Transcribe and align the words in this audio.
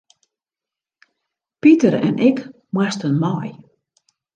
Piter 1.61 1.93
en 1.93 2.17
ik 2.17 2.49
moasten 2.69 3.19
mei. 3.19 3.55